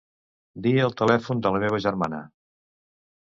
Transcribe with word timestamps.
Dir 0.67 0.71
el 0.85 0.95
telèfon 1.01 1.45
de 1.45 1.51
la 1.55 1.61
meva 1.65 1.81
germana. 1.87 2.23